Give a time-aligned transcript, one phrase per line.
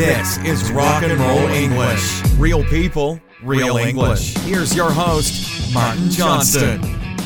[0.00, 2.22] This is Rock and Roll English.
[2.38, 4.34] Real people, real English.
[4.38, 6.80] Here's your host, Martin Johnston.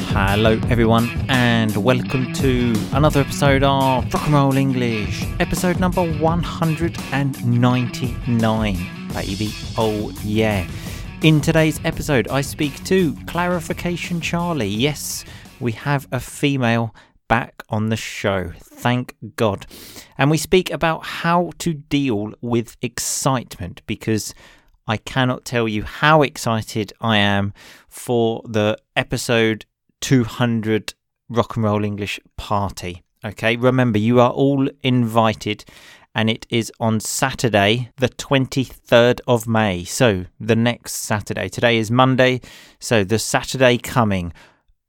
[0.09, 8.75] Hello, everyone, and welcome to another episode of Rock and Roll English, episode number 199.
[9.15, 10.67] Baby, oh yeah.
[11.23, 14.67] In today's episode, I speak to Clarification Charlie.
[14.67, 15.25] Yes,
[15.61, 16.93] we have a female
[17.29, 18.53] back on the show.
[18.59, 19.67] Thank God.
[20.19, 24.35] And we speak about how to deal with excitement because
[24.87, 27.55] I cannot tell you how excited I am
[27.89, 29.65] for the episode
[30.01, 30.95] 200
[31.31, 33.03] Rock and Roll English party.
[33.25, 35.65] Okay, remember, you are all invited
[36.15, 39.85] and it is on Saturday, the 23rd of May.
[39.85, 41.49] So, the next Saturday.
[41.49, 42.41] Today is Monday,
[42.79, 44.33] so the Saturday coming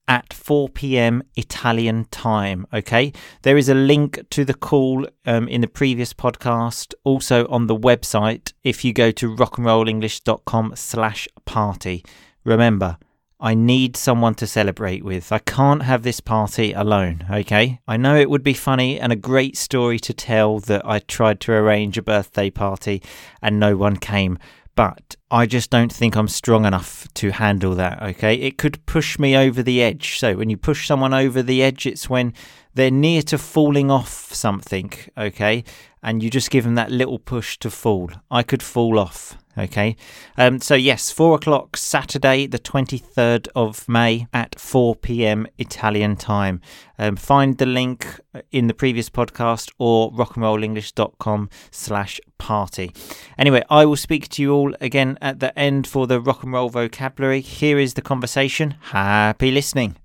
[0.08, 1.24] at 4 p.m.
[1.36, 2.66] Italian time.
[2.74, 7.68] Okay, there is a link to the call um, in the previous podcast, also on
[7.68, 8.54] the website.
[8.64, 12.04] If you go to rockandrollenglish.com/slash party,
[12.44, 12.98] remember.
[13.38, 15.32] I need someone to celebrate with.
[15.32, 17.82] I can't have this party alone, okay?
[17.86, 21.42] I know it would be funny and a great story to tell that I tried
[21.42, 23.04] to arrange a birthday party
[23.42, 24.40] and no one came,
[24.76, 28.36] but I just don't think I'm strong enough to handle that, okay?
[28.36, 30.20] It could push me over the edge.
[30.20, 32.34] So, when you push someone over the edge, it's when
[32.74, 35.64] they're near to falling off something, okay?
[36.04, 38.12] And you just give them that little push to fall.
[38.30, 39.96] I could fall off, okay?
[40.38, 45.48] Um, so, yes, four o'clock Saturday, the 23rd of May at 4 p.m.
[45.58, 46.62] Italian time.
[46.98, 48.20] Um, find the link
[48.52, 52.94] in the previous podcast or rockandrollenglish.com slash party.
[53.38, 56.54] Anyway, I will speak to you all again at the end for the rock and
[56.54, 57.42] roll vocabulary.
[57.42, 58.76] Here is the conversation.
[58.82, 59.98] Happy listening.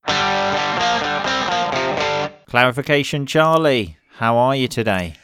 [2.47, 3.97] Clarification, Charlie.
[4.17, 5.14] How are you today?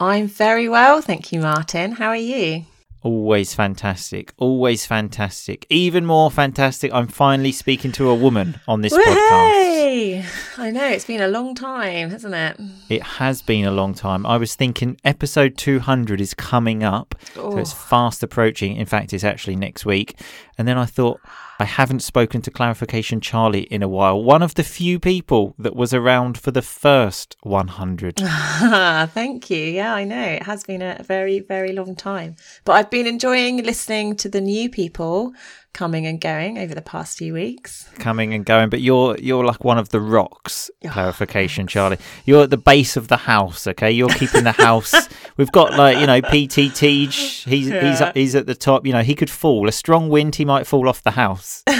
[0.00, 1.92] I'm very well, thank you, Martin.
[1.92, 2.64] How are you?
[3.02, 4.32] Always fantastic.
[4.38, 5.66] Always fantastic.
[5.68, 6.92] Even more fantastic.
[6.92, 9.28] I'm finally speaking to a woman on this podcast.
[9.28, 10.24] Hey,
[10.56, 12.60] I know it's been a long time, hasn't it?
[12.88, 14.24] It has been a long time.
[14.24, 18.76] I was thinking episode 200 is coming up, so it's fast approaching.
[18.76, 20.20] In fact, it's actually next week.
[20.56, 21.20] And then I thought,
[21.58, 24.22] I haven't spoken to Clarification Charlie in a while.
[24.22, 28.16] One of the few people that was around for the first 100.
[28.18, 29.58] Thank you.
[29.58, 30.22] Yeah, I know.
[30.22, 32.34] It has been a very, very long time.
[32.64, 35.32] But I've been enjoying listening to the new people
[35.72, 37.88] coming and going over the past few weeks.
[37.94, 40.70] Coming and going, but you're you're like one of the rocks.
[40.84, 41.96] Oh, clarification, Charlie.
[42.26, 43.66] You're at the base of the house.
[43.66, 44.94] Okay, you're keeping the house.
[45.38, 47.44] We've got like you know PT Teej.
[47.44, 48.12] He's he's Yeah.
[48.14, 48.86] he's at the top.
[48.86, 49.66] You know he could fall.
[49.68, 51.64] A strong wind, he might fall off the house.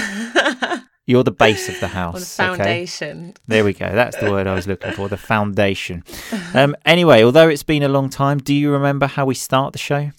[1.05, 2.39] You're the base of the house.
[2.39, 2.63] On the okay?
[2.63, 3.33] foundation.
[3.45, 3.89] There we go.
[3.93, 5.09] That's the word I was looking for.
[5.09, 6.03] The foundation.
[6.55, 9.79] Um, anyway, although it's been a long time, do you remember how we start the
[9.79, 10.11] show?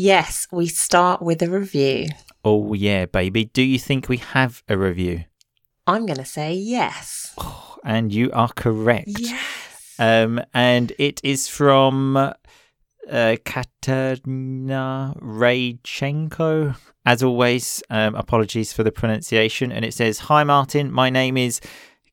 [0.00, 2.06] Yes, we start with a review.
[2.44, 3.46] Oh yeah, baby.
[3.46, 5.24] Do you think we have a review?
[5.88, 7.34] I'm going to say yes.
[7.84, 9.08] And you are correct.
[9.18, 9.94] Yes.
[9.98, 16.76] Um, and it is from uh, Katerina Raychenko.
[17.04, 19.72] As always, um, apologies for the pronunciation.
[19.72, 20.92] And it says, Hi, Martin.
[20.92, 21.60] My name is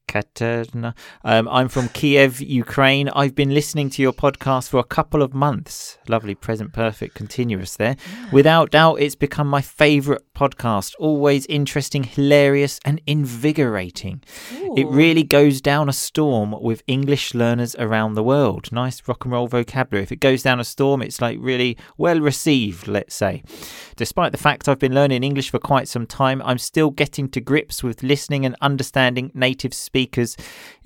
[0.08, 0.96] Katerina.
[1.24, 3.10] Um, I'm from Kiev, Ukraine.
[3.10, 5.98] I've been listening to your podcast for a couple of months.
[6.08, 7.96] Lovely, present perfect, continuous there.
[8.32, 10.94] Without doubt, it's become my favourite podcast.
[11.00, 14.22] Always interesting, hilarious, and invigorating.
[14.78, 18.72] It really goes down a storm with English learners around the world.
[18.72, 20.04] Nice rock and roll vocabulary.
[20.04, 23.44] If it goes down a storm, it's like really well received, let's say.
[23.96, 27.42] Despite the fact I've been learning English for quite some time, I'm still getting to
[27.42, 29.95] grips with listening and understanding native speakers,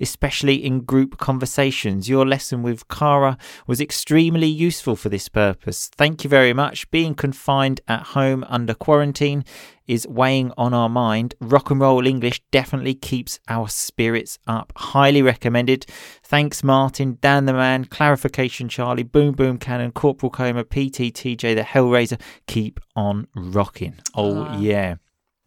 [0.00, 2.08] especially in group conversations.
[2.08, 5.88] Your lesson with Cara was extremely useful for this purpose.
[5.96, 6.90] Thank you very much.
[6.90, 9.44] Being confined at home under quarantine
[9.86, 11.34] is weighing on our mind.
[11.40, 14.72] Rock and roll English definitely keeps our spirits up.
[14.76, 15.84] Highly recommended.
[16.22, 21.62] Thanks, Martin, Dan the Man, Clarification Charlie, Boom Boom Cannon, Corporal Coma, PT TJ, the
[21.62, 22.20] Hellraiser.
[22.46, 23.94] Keep on rocking.
[24.14, 24.58] Oh, Ah.
[24.58, 24.94] yeah.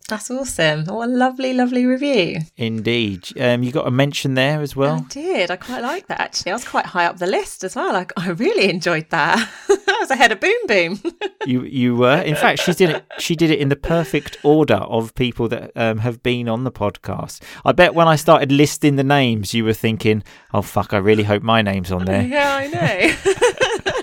[0.09, 0.85] That's awesome.
[0.85, 2.39] What a lovely, lovely review.
[2.57, 3.29] Indeed.
[3.39, 4.95] Um, you got a mention there as well.
[4.97, 5.49] I did.
[5.49, 6.51] I quite like that actually.
[6.51, 7.95] I was quite high up the list as well.
[7.95, 9.49] I, I really enjoyed that.
[9.69, 10.99] I was ahead of Boom Boom.
[11.45, 12.21] You you were.
[12.21, 13.05] In fact, she did it.
[13.19, 16.71] She did it in the perfect order of people that um, have been on the
[16.71, 17.41] podcast.
[17.65, 20.23] I bet when I started listing the names, you were thinking,
[20.53, 20.93] "Oh fuck!
[20.93, 24.01] I really hope my name's on there." yeah, I know.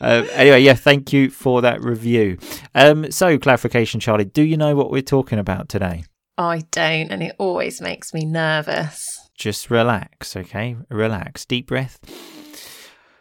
[0.00, 2.38] um, anyway, yeah, thank you for that review.
[2.74, 6.04] Um, so, clarification, Charlie, do you know what we're talking about today?
[6.36, 9.28] I don't, and it always makes me nervous.
[9.34, 10.76] Just relax, okay?
[10.88, 11.44] Relax.
[11.44, 11.98] Deep breath.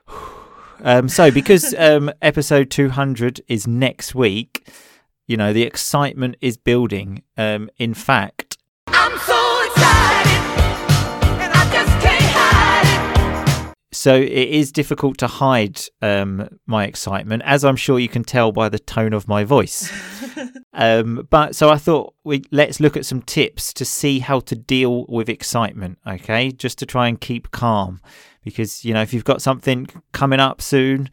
[0.79, 4.69] Um, so because um, episode 200 is next week,
[5.25, 7.23] you know, the excitement is building.
[7.35, 8.46] Um, in fact,
[13.97, 18.51] so it is difficult to hide um, my excitement, as I'm sure you can tell
[18.51, 19.91] by the tone of my voice.
[20.73, 24.55] um, but so I thought we let's look at some tips to see how to
[24.55, 25.97] deal with excitement.
[26.05, 27.99] Okay, just to try and keep calm,
[28.43, 31.09] because you know if you've got something coming up soon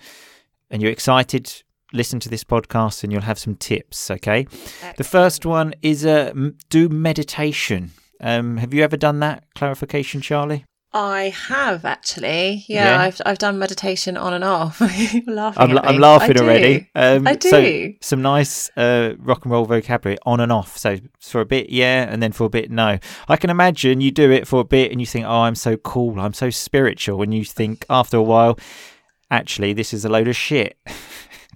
[0.71, 1.63] and you're excited.
[1.93, 4.11] Listen to this podcast and you'll have some tips.
[4.11, 4.49] Okay.
[4.97, 7.93] The first one is uh, m- do meditation.
[8.21, 9.45] Um, have you ever done that?
[9.55, 10.65] Clarification, Charlie.
[10.97, 12.65] I have actually.
[12.69, 13.01] Yeah, Yeah?
[13.03, 14.81] I've I've done meditation on and off.
[15.27, 15.63] Laughing.
[15.63, 16.43] I'm, I'm laughing I do.
[16.45, 16.89] already.
[16.95, 17.95] Um, I So do.
[18.01, 20.79] some nice uh, rock and roll vocabulary on and off.
[20.79, 22.99] So for a bit, yeah, and then for a bit, no.
[23.29, 25.77] I can imagine you do it for a bit and you think, oh, I'm so
[25.77, 28.57] cool, I'm so spiritual, and you think after a while,
[29.33, 30.79] actually, this is a load of shit.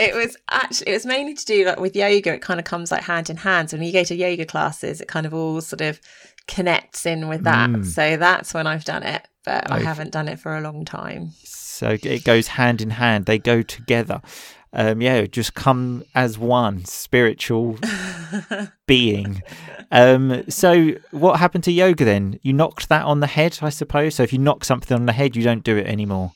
[0.00, 2.32] It was actually it was mainly to do like with yoga.
[2.34, 3.70] It kind of comes like hand in hand.
[3.70, 6.00] So when you go to yoga classes, it kind of all sort of
[6.48, 7.70] connects in with that.
[7.70, 7.84] Mm.
[7.84, 9.84] So that's when I've done it, but I Okay.
[9.84, 11.30] haven't done it for a long time.
[11.44, 13.26] So it goes hand in hand.
[13.26, 14.20] They go together.
[14.72, 17.78] Um, yeah, just come as one spiritual
[18.86, 19.42] being.
[19.90, 22.38] Um, so what happened to yoga then?
[22.42, 24.16] You knocked that on the head, I suppose.
[24.16, 26.32] So if you knock something on the head, you don't do it anymore.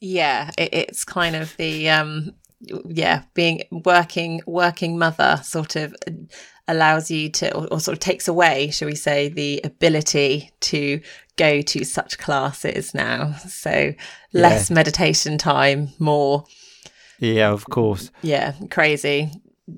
[0.00, 2.32] Yeah, it, it's kind of the um
[2.86, 5.94] yeah, being working working mother sort of
[6.68, 11.00] allows you to or, or sort of takes away, shall we say, the ability to
[11.36, 13.34] go to such classes now.
[13.48, 13.94] So
[14.32, 16.44] less meditation time, more
[17.18, 18.10] Yeah, of course.
[18.22, 19.30] yeah, crazy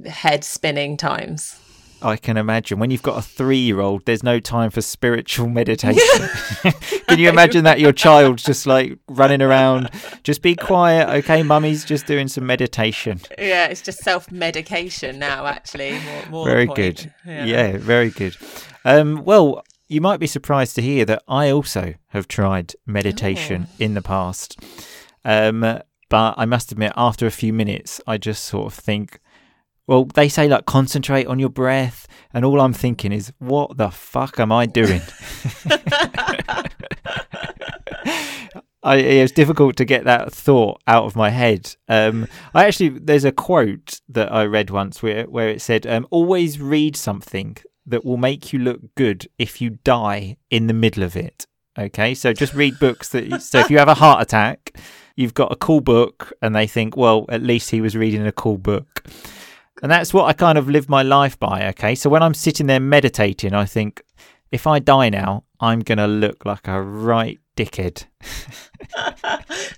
[0.07, 1.59] head spinning times.
[2.07, 6.29] I can imagine when you've got a three-year-old, there's no time for spiritual meditation.
[7.09, 9.91] can you imagine that your child's just like running around?
[10.23, 11.43] Just be quiet, okay?
[11.43, 13.21] Mummy's just doing some meditation.
[13.37, 15.47] Yeah, it's just self medication now.
[15.47, 17.13] Actually, more, more very good.
[17.27, 17.77] Yeah.
[17.79, 18.37] very good.
[18.85, 23.95] Um, well, you might be surprised to hear that I also have tried meditation in
[23.95, 24.61] the past.
[25.25, 29.19] Um, but I must admit, after a few minutes, I just sort of think,
[29.87, 33.91] well, they say like concentrate on your breath, and all I'm thinking is, what the
[33.91, 35.03] fuck am I doing?
[38.83, 41.75] I, it's difficult to get that thought out of my head.
[41.89, 46.07] Um, I actually, there's a quote that I read once where, where it said, um,
[46.11, 51.03] always read something that will make you look good if you die in the middle
[51.03, 51.47] of it.
[51.77, 54.79] Okay, so just read books that, so if you have a heart attack,
[55.17, 58.33] you've got a cool book, and they think, well, at least he was reading a
[58.33, 59.05] cool book.
[59.83, 61.69] And that's what I kind of live my life by.
[61.69, 64.03] Okay, so when I'm sitting there meditating, I think,
[64.51, 68.05] if I die now, I'm going to look like a right dickhead.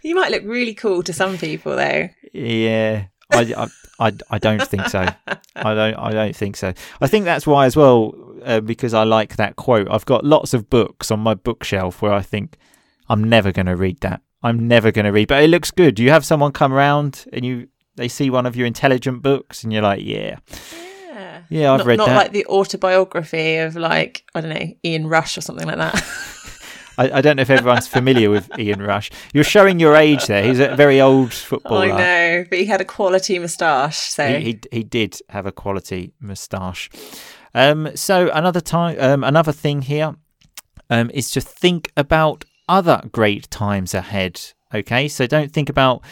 [0.03, 2.09] You might look really cool to some people, though.
[2.33, 3.69] Yeah, I, I,
[4.09, 5.01] I, I don't think so.
[5.57, 6.73] I don't, I don't think so.
[7.01, 9.89] I think that's why as well, uh, because I like that quote.
[9.91, 12.57] I've got lots of books on my bookshelf where I think
[13.09, 14.23] I'm never going to read that.
[14.43, 15.99] I'm never going to read, but it looks good.
[15.99, 17.69] You have someone come around and you,
[17.99, 20.39] they see one of your intelligent books, and you're like, yeah,
[21.13, 22.17] Yeah, yeah, I've not, read not that.
[22.17, 25.95] like the autobiography of like I don't know Ian Rush or something like that.
[26.99, 29.11] I, I don't know if everyone's familiar with Ian Rush.
[29.33, 30.43] You're showing your age there.
[30.43, 31.93] He's a very old footballer.
[31.93, 35.53] I know, but he had a quality moustache, so He, he he did have a
[35.53, 36.91] quality moustache.
[37.55, 40.17] Um, so another time, um, another thing here
[40.91, 44.41] um, is to think about other great times ahead.
[44.75, 46.03] Okay, so don't think about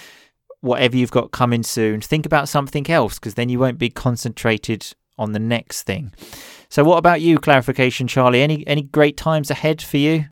[0.66, 2.00] whatever you've got coming soon.
[2.00, 6.12] Think about something else because then you won't be concentrated on the next thing.
[6.68, 7.38] So, what about you?
[7.38, 8.42] Clarification, Charlie.
[8.42, 10.26] Any any great times ahead for you?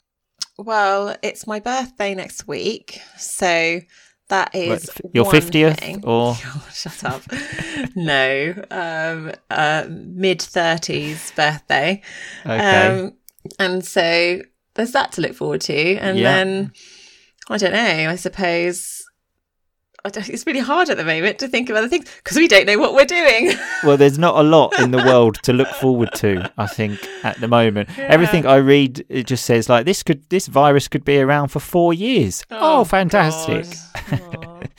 [0.58, 3.80] well, it's my birthday next week, so
[4.28, 6.04] that is What, your 50th thing.
[6.04, 7.22] or- Oh, shut up.
[7.96, 12.02] no, um, uh, mid thirties birthday.
[12.46, 12.86] Okay.
[13.00, 13.14] Um,
[13.58, 14.40] and so
[14.74, 15.96] there's that to look forward to.
[15.96, 16.36] And Yeah.
[16.36, 16.72] then
[17.50, 19.03] I don't know, I suppose
[20.06, 22.78] it's really hard at the moment to think of other things because we don't know
[22.78, 23.52] what we're doing.
[23.84, 26.50] Well, there's not a lot in the world to look forward to.
[26.56, 30.46] I think at the moment, everything I read it just says like this could this
[30.46, 32.44] virus could be around for four years.
[32.50, 33.66] Oh, fantastic,
[34.10, 34.60] Oh,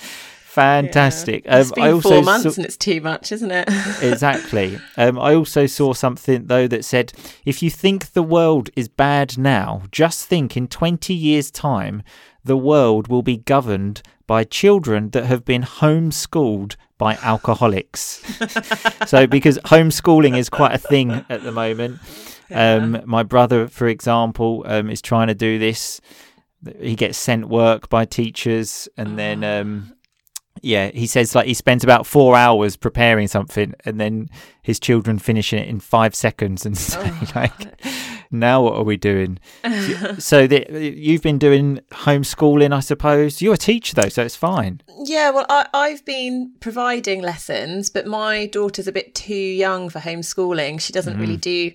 [0.56, 1.46] fantastic!
[1.46, 1.60] yeah.
[1.60, 3.68] It's Um, been I also four months saw- and it's too much, isn't it?
[4.02, 4.80] exactly.
[4.98, 7.14] Um, I also saw something though that said
[7.46, 12.02] if you think the world is bad now, just think in 20 years' time
[12.46, 18.24] the world will be governed by children that have been homeschooled by alcoholics.
[19.08, 22.00] so because homeschooling is quite a thing at the moment.
[22.52, 26.00] Um, my brother, for example, um, is trying to do this.
[26.80, 29.94] He gets sent work by teachers, and then um,
[30.62, 34.30] Yeah, he says like he spends about four hours preparing something, and then
[34.62, 37.82] his children finish it in five seconds, and say like,
[38.32, 39.40] "Now what are we doing?"
[40.20, 43.42] so the, you've been doing homeschooling, I suppose.
[43.42, 44.82] You're a teacher though, so it's fine.
[45.04, 50.00] Yeah, well, I, I've been providing lessons, but my daughter's a bit too young for
[50.00, 50.80] homeschooling.
[50.82, 51.72] She doesn't really do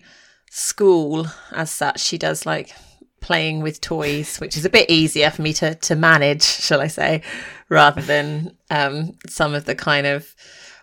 [0.50, 2.00] school as such.
[2.00, 2.75] She does like
[3.21, 6.88] playing with toys, which is a bit easier for me to to manage, shall I
[6.88, 7.23] say,
[7.69, 10.35] rather than um, some of the kind of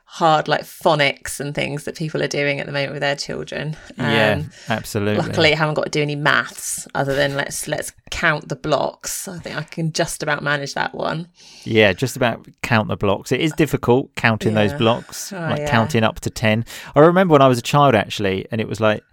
[0.10, 3.76] hard like phonics and things that people are doing at the moment with their children.
[3.98, 5.22] yeah, Um, absolutely.
[5.22, 9.28] Luckily, I haven't got to do any maths other than let's let's count the blocks.
[9.28, 11.28] I think I can just about manage that one.
[11.66, 13.32] Yeah, just about count the blocks.
[13.34, 15.70] It is difficult counting those blocks, Oh, like yeah.
[15.70, 16.64] counting up to 10.
[16.96, 19.04] I remember when I was a child actually, and it was like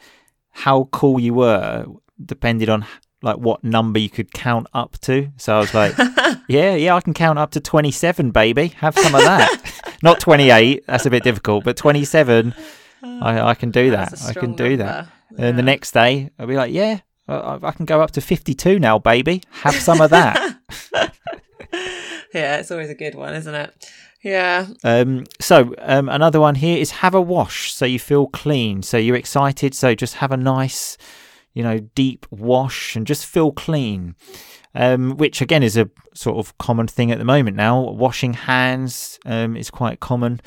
[0.51, 1.87] how cool you were
[2.25, 2.87] depended on
[3.25, 5.31] like what number you could count up to.
[5.37, 5.97] So I was like,
[6.49, 8.69] yeah, yeah, I can count up to 27, baby.
[8.69, 9.97] Have some of that.
[10.03, 12.55] Not 28, that's a bit difficult, but 27,
[13.03, 14.23] I, I can do that.
[14.27, 15.09] I can do that.
[15.33, 15.47] number.
[15.47, 18.79] And the next day, I'll be like, yeah, I, I can go up to 52
[18.79, 19.43] now, baby.
[19.63, 20.59] Have some of that.
[22.35, 23.91] Yeah, it's always a good one, isn't it?
[24.23, 24.67] Yeah.
[24.83, 28.83] Um, so um, another one here is have a wash so you feel clean.
[28.83, 29.73] So you're excited.
[29.75, 30.99] So just have a nice,
[31.55, 34.15] you know, deep wash and just feel clean.
[34.77, 37.81] Um, which again is a sort of common thing at the moment now.
[37.81, 40.41] Washing hands um, is quite common.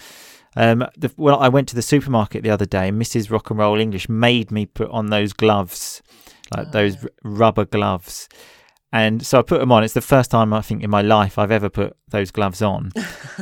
[0.57, 3.31] Um, the, well, I went to the supermarket the other day, and Mrs.
[3.31, 6.01] Rock and Roll English made me put on those gloves,
[6.55, 8.27] like those r- rubber gloves.
[8.91, 9.83] And so I put them on.
[9.83, 12.91] It's the first time I think in my life I've ever put those gloves on.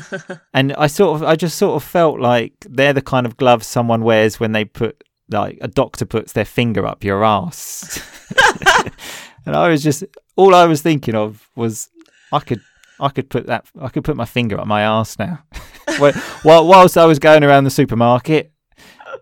[0.54, 3.66] and I sort of, I just sort of felt like they're the kind of gloves
[3.68, 8.00] someone wears when they put, like, a doctor puts their finger up your ass.
[9.46, 10.04] and I was just,
[10.36, 11.90] all I was thinking of was,
[12.32, 12.62] I could,
[13.00, 15.44] I could put that, I could put my finger up my ass now.
[16.44, 18.52] Whilst I was going around the supermarket,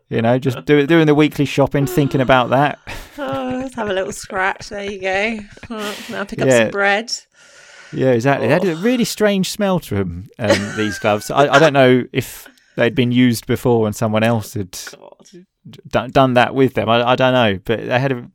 [0.09, 2.79] you know, just do, doing the weekly shopping, thinking about that.
[3.15, 4.69] Oh, let's have a little scratch.
[4.69, 5.37] There you go.
[5.69, 6.63] Oh, now pick up Yeah.
[6.63, 7.11] some bread.
[7.93, 8.47] Yeah, exactly.
[8.47, 11.29] They had a really strange smell to them, um, these gloves.
[11.29, 15.45] I, I don't know if they'd been used before and someone else had God.
[15.69, 16.89] D- done that with them.
[16.89, 18.29] I, I don't know, but they had a,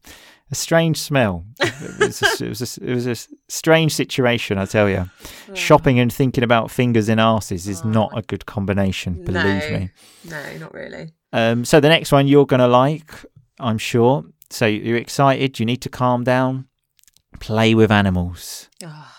[0.50, 1.44] a strange smell.
[1.60, 3.16] It was, a, it, was a, it was a
[3.48, 5.10] strange situation, I tell you.
[5.54, 9.70] Shopping and thinking about fingers in arses is not a good combination, believe no.
[9.78, 9.90] me.
[10.24, 11.12] No, not really.
[11.32, 13.12] Um, so the next one you're going to like,
[13.60, 14.24] I'm sure.
[14.50, 15.58] So you're excited.
[15.60, 16.66] You need to calm down.
[17.40, 18.68] Play with animals.
[18.82, 19.12] Oh,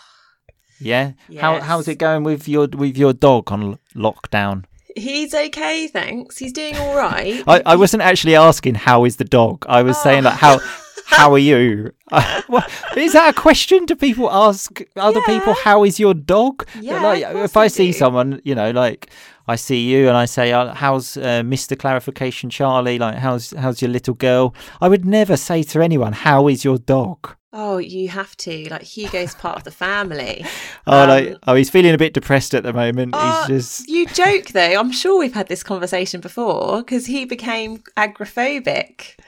[0.80, 1.12] Yeah.
[1.42, 4.66] How how's it going with your with your dog on lockdown?
[4.96, 6.38] He's okay, thanks.
[6.38, 7.44] He's doing all right.
[7.48, 9.66] I, I wasn't actually asking how is the dog.
[9.68, 10.60] I was saying like how
[11.06, 11.92] how are you?
[12.48, 12.68] What,
[12.98, 13.86] is that a question?
[13.86, 16.68] Do people ask other people how is your dog?
[16.82, 17.94] Yeah, like if I see do.
[17.94, 19.12] someone, you know, like
[19.48, 21.78] I see you and I say, uh, "How's uh, Mr.
[21.78, 22.98] Clarification Charlie?
[22.98, 26.80] Like how's how's your little girl?" I would never say to anyone, "How is your
[26.80, 28.70] dog?" Oh, you have to.
[28.70, 30.46] Like Hugo's part of the family.
[30.88, 33.14] Oh, Um, like oh, he's feeling a bit depressed at the moment.
[33.14, 34.80] Uh, he's just You joke though.
[34.80, 39.20] I'm sure we've had this conversation before because he became agrophobic.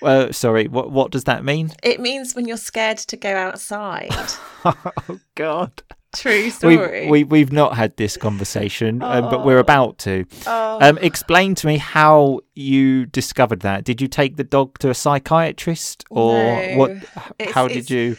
[0.00, 0.68] well, sorry.
[0.68, 1.72] What what does that mean?
[1.82, 4.10] It means when you're scared to go outside.
[4.64, 5.82] oh God.
[6.14, 7.06] True story.
[7.06, 9.60] We, we we've not had this conversation, um, but we're Oh.
[9.60, 10.24] about to.
[10.46, 13.84] oh, Um, explain to me how you discovered that.
[13.84, 16.76] Did you take the dog to a psychiatrist, or No.
[16.76, 16.90] what?
[17.38, 18.16] It's- how it's- did you?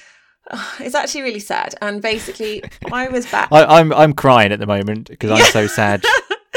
[0.80, 1.76] it's actually really sad.
[1.82, 3.50] And basically, I was back.
[3.52, 6.04] I, I'm I'm crying at the moment because I'm so sad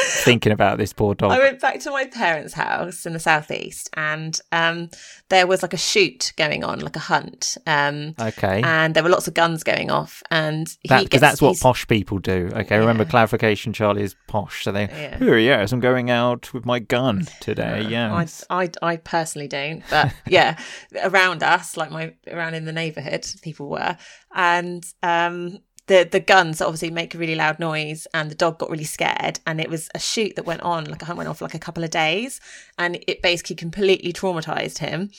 [0.04, 1.32] thinking about this poor dog.
[1.32, 4.90] I went back to my parents' house in the southeast, and um,
[5.28, 9.08] there was like a shoot going on, like a hunt, um, Okay, and there were
[9.08, 10.22] lots of guns going off.
[10.30, 12.50] And he that because that's what he's- posh people do.
[12.54, 13.72] Okay, remember clarification.
[13.72, 14.84] Charlie is posh, so they.
[14.84, 15.18] Yeah.
[15.20, 17.86] Oh yes, I'm going out with my gun today.
[17.88, 18.44] Yes.
[18.50, 20.58] I, I, I personally don't, but yeah,
[21.02, 23.96] around us, like my around in the neighbourhood, people were,
[24.34, 28.70] and um, the the guns obviously make a really loud noise, and the dog got
[28.70, 31.34] really scared, and it was a shoot that went on, like a hunt went on
[31.34, 32.40] for like a couple of days,
[32.78, 35.10] and it basically completely traumatized him,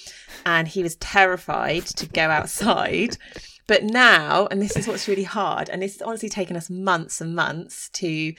[0.45, 3.17] and he was terrified to go outside.
[3.67, 7.35] But now, and this is what's really hard, and it's honestly taken us months and
[7.35, 8.33] months to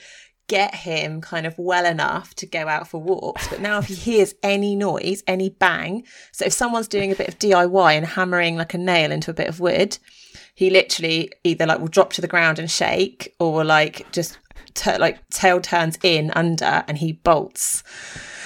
[0.47, 3.47] get him kind of well enough to go out for walks.
[3.47, 7.27] But now, if he hears any noise, any bang, so if someone's doing a bit
[7.27, 9.97] of DIY and hammering like a nail into a bit of wood,
[10.55, 14.37] he literally either like will drop to the ground and shake, or like just
[14.73, 17.83] t- like tail turns in under and he bolts.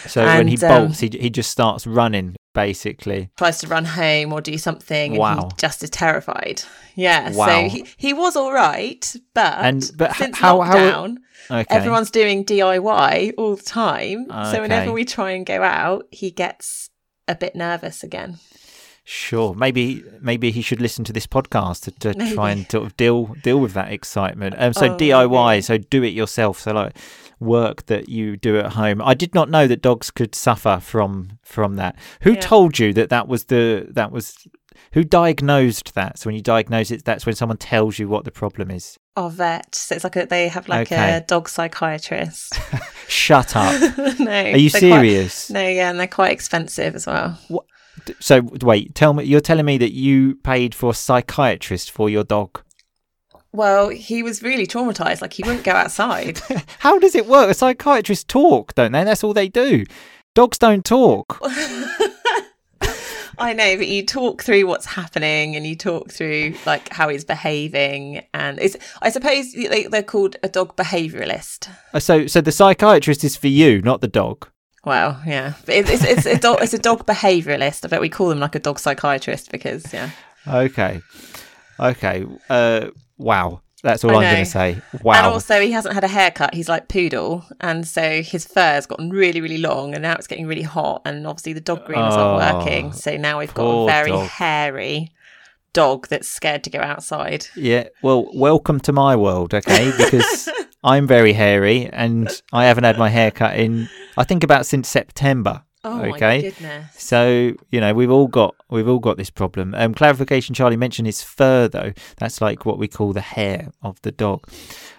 [0.08, 2.36] So when he and, um, bolts, he he just starts running.
[2.54, 3.30] Basically.
[3.38, 5.50] tries to run home or do something and Wow.
[5.52, 6.64] he just is terrified.
[6.96, 7.32] Yeah.
[7.32, 7.48] Wow.
[7.48, 11.08] So he, he was all right, but, And- but since how- how-
[11.50, 11.66] Okay.
[11.70, 14.28] everyone's doing DIY all the time.
[14.30, 14.52] Okay.
[14.52, 16.90] So whenever we try and go out, he gets
[17.28, 18.40] a bit nervous again.
[19.04, 22.96] Sure, maybe maybe he should listen to this podcast to, to try and sort of
[22.98, 24.56] deal deal with that excitement.
[24.58, 25.62] Um, so Oh, DIY, maybe.
[25.62, 26.60] so do it yourself.
[26.60, 26.96] So like
[27.40, 29.02] work that you do at home.
[29.02, 31.96] I did not know that dogs could suffer from from that.
[32.22, 32.40] Who Yeah.
[32.42, 34.36] told you that that was the that was
[34.94, 36.20] who diagnosed that?
[36.20, 38.98] So when you diagnose it, that's when someone tells you what the problem is.
[39.18, 39.74] Our vet.
[39.76, 41.16] So it's like a, they have like Okay.
[41.16, 42.54] a dog psychiatrist.
[43.08, 43.82] Shut up.
[44.20, 44.32] no.
[44.32, 45.50] Are you they're quite- serious?
[45.50, 47.38] no, yeah, and they're quite expensive as well.
[48.20, 49.24] So wait, tell me.
[49.24, 52.62] You're telling me that you paid for a psychiatrist for your dog.
[53.54, 55.22] Well, he was really traumatized.
[55.22, 56.40] Like he wouldn't go outside.
[56.80, 57.54] How does it work?
[57.56, 59.04] Psychiatrists talk, don't they?
[59.04, 59.86] That's all they do.
[60.34, 61.40] Dogs don't talk.
[63.38, 67.26] I know, but you talk through what's happening and you talk through like how he's
[67.26, 68.78] behaving, and it's.
[69.02, 71.70] I suppose they, they're called a dog behavioralist.
[71.94, 74.48] Uh, So, so the psychiatrist is for you, not the dog.
[74.84, 77.86] Well, yeah, it's it's it's a dog, it's a dog behavioralist.
[77.86, 80.10] I bet we call them like a dog psychiatrist because yeah.
[80.48, 81.02] Okay,
[81.80, 82.26] okay.
[82.50, 82.88] Uh,
[83.20, 84.82] wow, that's all I I'm going to say.
[85.04, 85.14] Wow.
[85.14, 86.56] And also, he hasn't had a haircut.
[86.56, 90.48] He's like poodle, and so his fur's gotten really, really long, and now it's getting
[90.48, 91.04] really hot.
[91.06, 94.28] And obviously, the dog groom's Oh, not working, so now we've got a very dog.
[94.30, 95.12] hairy
[95.74, 97.46] dog that's scared to go outside.
[97.56, 97.88] yeah.
[98.02, 99.92] Well, welcome to my world, okay?
[99.96, 100.50] Because
[100.84, 104.88] I'm very hairy and I haven't had my hair cut in, I think, about since
[104.90, 105.64] September.
[105.84, 106.42] Oh my Okay.
[106.44, 106.94] goodness!
[106.96, 109.74] So you know we've all got we've all got this problem.
[109.74, 110.54] Um, clarification.
[110.54, 111.94] Charlie mentioned his fur though.
[112.18, 114.48] That's like what we call the hair of the dog.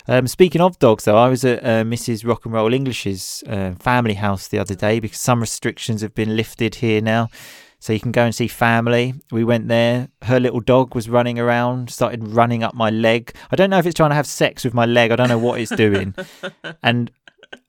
[0.08, 2.26] Um, speaking of dogs though, I was at uh, Mrs.
[2.26, 6.34] Rock and Roll English's uh, family house the other day because some restrictions have been
[6.34, 7.28] lifted here now,
[7.82, 9.12] so you can go and see family.
[9.32, 10.06] We went there.
[10.22, 13.34] Her little dog was running around, started running up my leg.
[13.50, 15.10] I don't know if it's trying to have sex with my leg.
[15.10, 16.14] I don't know what it's doing,
[16.84, 17.10] and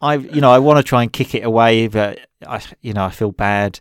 [0.02, 3.06] I, you know, I want to try and kick it away, but I, you know,
[3.06, 3.80] I feel bad.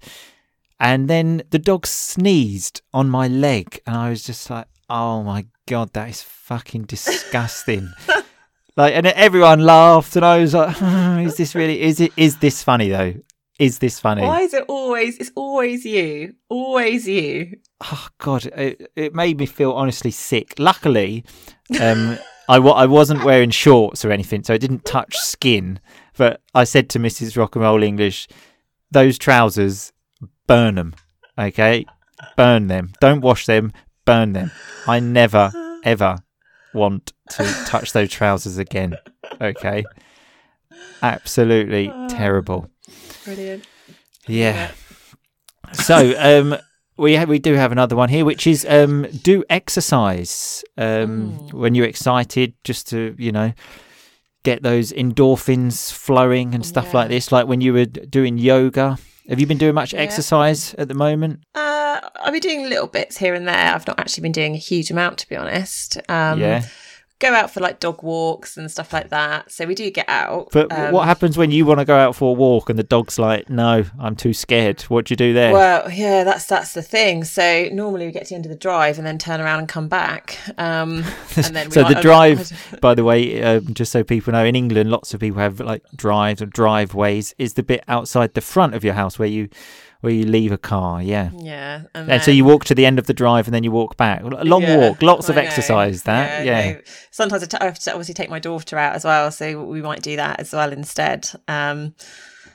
[0.81, 5.45] And then the dog sneezed on my leg, and I was just like, "Oh my
[5.68, 7.92] god, that is fucking disgusting!"
[8.77, 10.81] like, and everyone laughed, and I was like,
[11.27, 11.83] "Is this really?
[11.83, 12.11] Is it?
[12.16, 13.16] Is this funny though?
[13.62, 15.18] Is this funny?" Why is it always?
[15.18, 16.35] It's always you.
[16.48, 17.57] Always you.
[17.92, 21.25] oh god it, it made me feel honestly sick luckily
[21.81, 22.16] um
[22.48, 25.81] I, wa- I wasn't wearing shorts or anything so it didn't touch skin
[26.16, 28.29] but i said to mrs rock and roll english
[28.92, 29.92] those trousers
[30.46, 30.94] burn them
[31.37, 31.85] okay
[32.37, 33.72] burn them don't wash them
[34.05, 34.53] burn them
[34.87, 35.51] i never
[35.83, 36.18] ever
[36.72, 38.94] want to touch those trousers again
[39.40, 39.83] okay
[41.03, 42.70] absolutely terrible
[43.24, 43.66] Brilliant.
[44.26, 44.70] yeah.
[45.72, 46.56] So um,
[46.96, 51.52] we ha- we do have another one here, which is um, do exercise um, Mm.
[51.54, 53.52] when you're excited, just to you know
[54.44, 57.30] get those endorphins flowing and stuff like this.
[57.32, 58.98] Like when you were doing yoga.
[59.28, 60.00] Have you been doing much Yeah.
[60.00, 61.44] exercise at the moment?
[61.54, 63.72] Uh, I've been doing little bits here and there.
[63.72, 65.96] I've not actually been doing a huge amount, to be honest.
[66.08, 66.64] Um, yeah.
[67.22, 69.48] Go out for like dog walks and stuff like that.
[69.52, 70.48] So we do get out.
[70.50, 72.82] But Um, what happens when you want to go out for a walk and the
[72.82, 75.52] dog's like, "No, I'm too scared." What do you do there?
[75.52, 77.22] Well, yeah, that's that's the thing.
[77.22, 79.68] So normally we get to the end of the drive and then turn around and
[79.68, 80.37] come back.
[80.58, 81.04] Um,
[81.37, 84.90] and then so the drive, by the way, um, just so people know, in England,
[84.90, 87.37] lots of people have like drives or driveways.
[87.38, 89.48] Is the bit outside the front of your house where you
[90.03, 91.01] where you leave a car?
[91.01, 91.31] Yeah.
[91.35, 93.71] Yeah, and, And so you walk to the end of the drive and then you
[93.71, 94.23] walk back.
[94.23, 95.43] A long Yeah, walk, lots of know.
[95.43, 96.03] exercise.
[96.03, 96.73] That, yeah.
[96.73, 96.81] no.
[97.11, 99.81] Sometimes I t- I have to obviously take my daughter out as well, so we
[99.81, 101.29] might do that as well instead.
[101.49, 101.95] Um,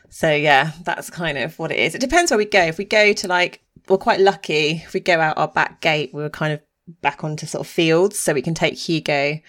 [0.09, 1.95] so yeah, that's kind of what it is.
[1.95, 2.61] It depends where we go.
[2.61, 4.81] If we go to like, we're quite lucky.
[4.85, 6.61] If we go out our back gate, we're kind of
[7.01, 9.39] back onto sort of fields, so we can take Hugo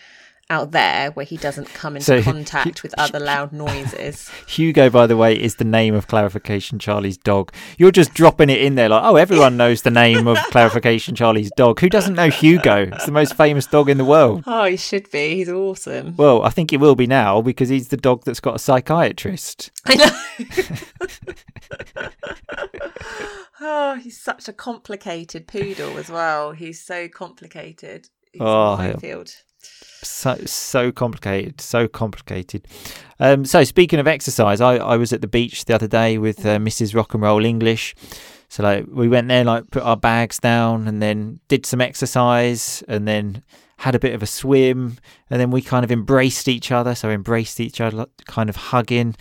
[0.51, 4.31] out there where he doesn't come into So, contact with other loud noises.
[4.47, 7.53] Hugo, by the way, is the name of Clarification Charlie's dog.
[7.77, 11.51] You're just dropping it in there like, oh, everyone knows the name of Clarification Charlie's
[11.57, 11.81] dog.
[11.81, 12.89] Who doesn't know Hugo?
[12.93, 14.45] It's the most famous dog in the world.
[14.47, 15.37] oh, he should be.
[15.37, 16.17] He's awesome.
[16.17, 19.71] Well, I think he will be now because he's the dog that's got a psychiatrist.
[19.87, 20.09] I know.
[23.61, 26.53] oh, he's such a complicated poodle as well.
[26.53, 28.09] He's so complicated.
[28.33, 28.77] He's Oh, a yeah.
[28.93, 29.31] minefield.
[29.61, 32.67] So so complicated so complicated.
[33.21, 36.47] Um so speaking of exercise i i was at the beach the other day with
[36.47, 37.95] uh, mrs rock and roll english.
[38.49, 42.83] So like we went there like put our bags down and then did some exercise
[42.89, 43.43] and then
[43.79, 44.99] had a bit of a swim
[45.31, 49.15] and then we kind of embraced each other so embraced each other kind of hugging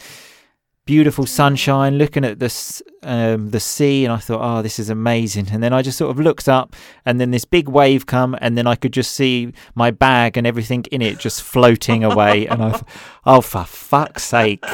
[0.87, 5.49] beautiful sunshine, looking at the um, the sea, and I thought, oh, this is amazing.
[5.51, 8.57] And then I just sort of looked up, and then this big wave come, and
[8.57, 12.47] then I could just see my bag and everything in it just floating away.
[12.47, 12.83] And I, th-
[13.25, 14.65] oh, for fuck's sake,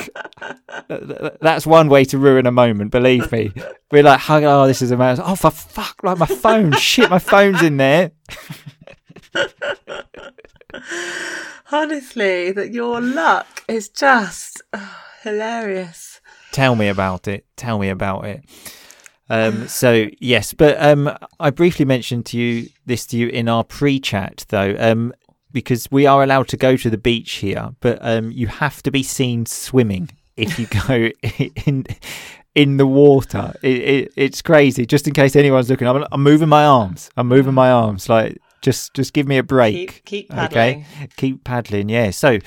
[0.87, 2.91] Th- th- that's one way to ruin a moment.
[2.91, 3.51] Believe me.
[3.91, 5.25] We're like, oh, this is amazing.
[5.27, 8.11] Oh, for fuck, like my phone, shit, my phone's in there.
[11.71, 16.21] Honestly, that your luck is just oh, hilarious.
[16.51, 17.45] Tell me about it.
[17.55, 18.43] Tell me about it.
[19.29, 21.09] Um, so yes, but um,
[21.39, 25.13] I briefly mentioned to you this to you in our pre-chat though, um,
[25.51, 28.91] because we are allowed to go to the beach here, but um, you have to
[28.91, 31.09] be seen swimming if you go
[31.65, 31.85] in
[32.53, 33.53] in the water.
[33.63, 34.85] It, it, it's crazy.
[34.85, 37.09] Just in case anyone's looking, I'm, I'm moving my arms.
[37.17, 38.09] I'm moving my arms.
[38.09, 39.75] Like just just give me a break.
[39.75, 40.85] Keep keep paddling.
[41.01, 41.89] Okay, keep paddling.
[41.89, 42.11] Yeah.
[42.11, 42.39] So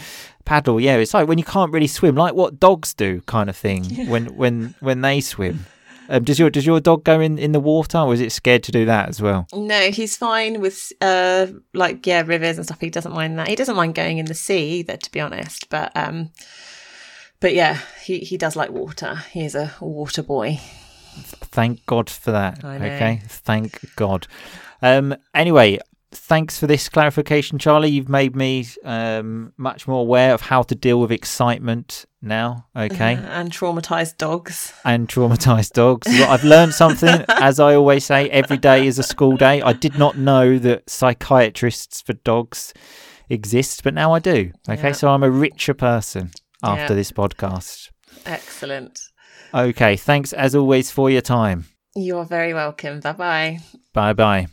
[0.46, 0.80] paddle.
[0.80, 4.08] Yeah, it's like when you can't really swim, like what dogs do, kind of thing.
[4.08, 5.66] When when when they swim.
[6.08, 8.62] Um, does your does your dog go in, in the water, or is it scared
[8.64, 9.48] to do that as well?
[9.52, 12.80] No, he's fine with uh like yeah rivers and stuff.
[12.80, 13.48] He doesn't mind that.
[13.48, 15.68] He doesn't mind going in the sea either, to be honest.
[15.68, 16.30] But um,
[17.40, 19.16] but yeah, he he does like water.
[19.32, 20.60] He is a water boy.
[21.18, 22.62] Thank God for that.
[22.62, 24.26] Okay, thank God.
[24.82, 25.78] Um, anyway,
[26.16, 27.90] thanks for this clarification, Charlie.
[27.90, 32.66] You've made me um, much more aware of how to deal with excitement now.
[32.76, 33.14] Okay.
[33.30, 34.72] and traumatized dogs.
[34.84, 36.06] and traumatized dogs.
[36.08, 37.24] Well, I've learned something.
[37.28, 39.62] As I always say, every day is a school day.
[39.62, 42.72] I did not know that psychiatrists for dogs
[43.28, 44.52] exist, but now I do.
[44.68, 44.92] Okay, Yeah.
[44.92, 46.30] so I'm a richer person
[46.62, 46.96] after Yeah.
[46.96, 47.90] this podcast.
[48.24, 49.00] Excellent.
[49.54, 51.66] Okay, thanks as always for your time.
[51.94, 53.00] You are very welcome.
[53.00, 53.58] Bye bye.
[53.94, 54.46] Bye bye.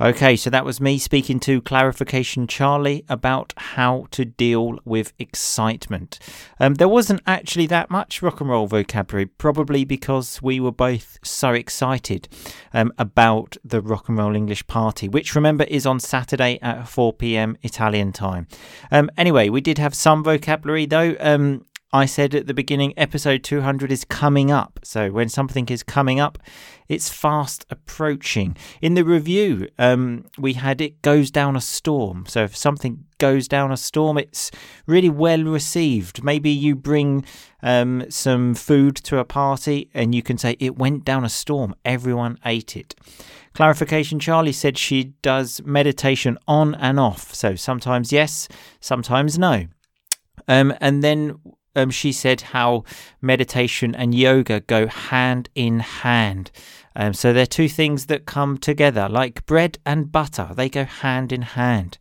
[0.00, 6.18] Okay, so that was me speaking to Clarification Charlie about how to deal with excitement.
[6.58, 11.18] Um, there wasn't actually that much rock and roll vocabulary, probably because we were both
[11.22, 12.28] so excited
[12.72, 17.12] um, about the Rock and Roll English Party, which remember is on Saturday at 4
[17.12, 18.48] pm Italian time.
[18.90, 21.14] Um, anyway, we did have some vocabulary though.
[21.94, 24.80] I said at the beginning, episode 200 is coming up.
[24.82, 26.38] So when something is coming up,
[26.88, 28.56] it's fast approaching.
[28.82, 32.24] In the review, um, we had it goes down a storm.
[32.26, 34.50] So if something goes down a storm, it's
[34.88, 36.24] really well received.
[36.24, 37.24] Maybe you bring
[37.62, 41.76] um, some food to a party and you can say it went down a storm.
[41.84, 42.96] Everyone ate it.
[43.52, 47.32] Clarification Charlie said she does meditation on and off.
[47.32, 48.48] So sometimes yes,
[48.80, 49.68] sometimes no.
[50.48, 51.38] Um, and then
[51.76, 52.84] um, she said how
[53.20, 56.50] meditation and yoga go hand in hand.
[56.96, 60.50] Um, so they're two things that come together, like bread and butter.
[60.54, 61.98] They go hand in hand.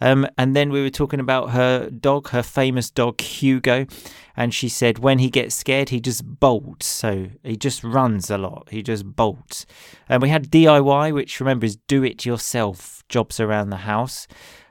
[0.00, 3.86] Um, and then we were talking about her dog, her famous dog Hugo,
[4.34, 6.86] and she said when he gets scared, he just bolts.
[6.86, 8.68] So he just runs a lot.
[8.70, 9.66] He just bolts.
[10.08, 14.26] And we had DIY, which remember is do it yourself jobs around the house.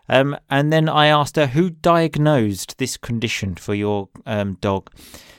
[0.10, 4.92] Um, and then I asked her who diagnosed this condition for your um, dog.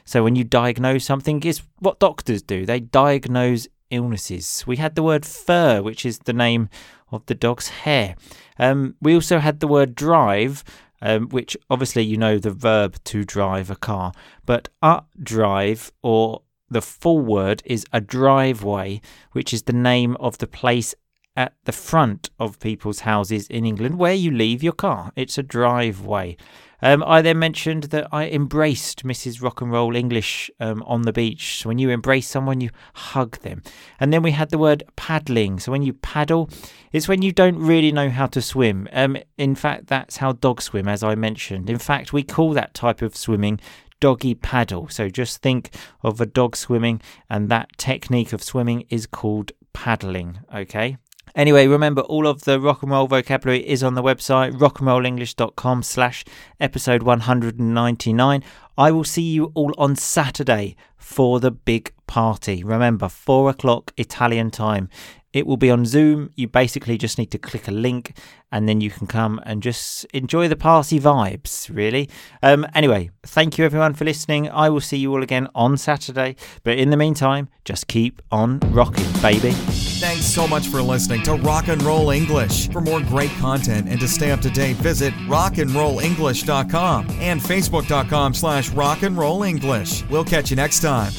[0.04, 2.64] So when you diagnose something, is what doctors do.
[2.64, 4.64] They diagnose illnesses.
[4.66, 6.68] We had the word fur, which is the name
[7.10, 8.16] of the dog's hair.
[8.58, 10.64] Um, we also had the word drive,
[11.02, 14.12] um, which obviously you know the verb to drive a car,
[14.46, 19.00] but a drive or the full word is a driveway,
[19.32, 20.94] which is the name of the place
[21.36, 25.12] at the front of people's houses in England where you leave your car.
[25.16, 26.36] It's a driveway.
[26.82, 29.42] Um, I then mentioned that I embraced Mrs.
[29.42, 31.58] Rock and Roll English um, on the beach.
[31.58, 33.62] So when you embrace someone, you hug them.
[33.98, 35.60] And then we had the word paddling.
[35.60, 36.48] So when you paddle,
[36.92, 38.88] it's when you don't really know how to swim.
[38.92, 41.68] Um, in fact, that's how dogs swim, as I mentioned.
[41.68, 43.60] In fact, we call that type of swimming
[44.00, 44.88] doggy paddle.
[44.88, 50.38] So just think of a dog swimming, and that technique of swimming is called paddling.
[50.54, 50.96] Okay.
[51.34, 56.24] Anyway, remember all of the rock and roll vocabulary is on the website rockandrollenglish.com slash
[56.58, 58.42] episode 199.
[58.76, 62.64] I will see you all on Saturday for the big party.
[62.64, 64.88] Remember, 4 o'clock Italian time.
[65.32, 66.30] It will be on Zoom.
[66.34, 68.16] You basically just need to click a link
[68.52, 72.08] and then you can come and just enjoy the party vibes, really.
[72.42, 74.50] Um, anyway, thank you everyone for listening.
[74.50, 76.36] I will see you all again on Saturday.
[76.64, 79.52] But in the meantime, just keep on rocking, baby.
[79.52, 82.68] Thanks so much for listening to Rock and Roll English.
[82.70, 88.70] For more great content and to stay up to date, visit rockandrollenglish.com and facebook.com slash
[88.70, 90.04] rock and roll English.
[90.08, 91.12] We'll catch you next time.